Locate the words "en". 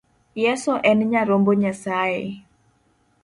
0.89-0.99